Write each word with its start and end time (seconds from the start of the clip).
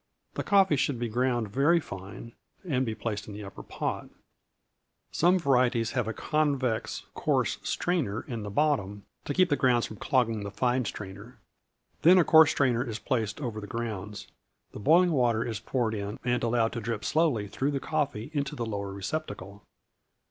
The 0.33 0.43
coffee 0.43 0.77
should 0.77 0.97
be 0.97 1.07
ground 1.09 1.47
very 1.49 1.79
fine, 1.79 2.31
and 2.67 2.87
be 2.87 2.95
placed 2.95 3.27
in 3.27 3.35
the 3.35 3.43
upper 3.43 3.61
pot. 3.61 4.09
Some 5.11 5.37
varieties 5.37 5.91
have 5.91 6.07
a 6.07 6.11
convex, 6.11 7.03
coarse 7.13 7.59
strainer 7.61 8.21
in 8.21 8.41
the 8.41 8.49
bottom, 8.49 9.05
to 9.25 9.33
keep 9.35 9.49
the 9.49 9.55
grounds 9.55 9.85
from 9.85 9.97
clogging 9.97 10.41
the 10.43 10.49
fine 10.49 10.85
strainer. 10.85 11.37
Then 12.01 12.17
a 12.17 12.23
coarse 12.23 12.49
strainer 12.49 12.83
is 12.83 12.97
placed 12.97 13.39
over 13.41 13.61
the 13.61 13.67
grounds, 13.67 14.25
the 14.71 14.79
boiling 14.79 15.11
water 15.11 15.43
is 15.45 15.59
poured 15.59 15.93
in, 15.93 16.17
and 16.25 16.41
allowed 16.43 16.73
to 16.73 16.81
drip 16.81 17.05
slowly 17.05 17.47
through 17.47 17.69
the 17.69 17.79
coffee 17.79 18.31
into 18.33 18.55
the 18.55 18.65
lower 18.65 18.91
receptacle. 18.91 19.61